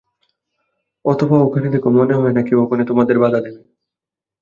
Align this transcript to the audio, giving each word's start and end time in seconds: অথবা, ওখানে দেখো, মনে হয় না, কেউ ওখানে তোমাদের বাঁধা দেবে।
অথবা, 1.05 1.37
ওখানে 1.39 1.67
দেখো, 1.69 1.89
মনে 1.91 2.13
হয় 2.13 2.33
না, 2.33 2.41
কেউ 2.41 2.57
ওখানে 2.61 2.83
তোমাদের 2.85 3.15
বাঁধা 3.19 3.39
দেবে। 3.39 3.61